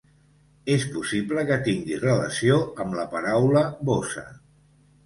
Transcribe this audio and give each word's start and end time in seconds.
És 0.75 0.85
possible 0.95 1.43
que 1.51 1.59
tingui 1.67 2.01
relació 2.07 2.59
amb 2.87 2.99
la 3.03 3.05
paraula 3.17 3.65
"bossa". 3.93 4.27